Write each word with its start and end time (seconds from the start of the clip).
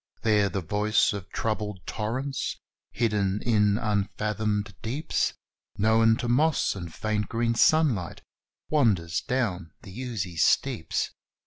There 0.23 0.49
the 0.49 0.61
voice 0.63 1.13
of 1.13 1.29
troubled 1.29 1.85
torrents, 1.85 2.57
hidden 2.91 3.39
in 3.45 3.77
unfathomed 3.77 4.73
deeps, 4.81 5.33
Known 5.77 6.17
to 6.17 6.27
moss 6.27 6.75
and 6.75 6.91
faint 6.91 7.29
green 7.29 7.53
sunlight, 7.53 8.23
wanders 8.67 9.21
down 9.21 9.73
the 9.83 9.91
oozy 10.01 10.37
steeps. 10.37 11.11